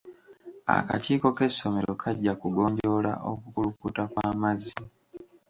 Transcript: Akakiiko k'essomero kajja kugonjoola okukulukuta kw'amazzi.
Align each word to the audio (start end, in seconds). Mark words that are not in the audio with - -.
Akakiiko 0.77 1.27
k'essomero 1.37 1.93
kajja 2.01 2.33
kugonjoola 2.41 3.13
okukulukuta 3.31 4.03
kw'amazzi. 4.11 4.75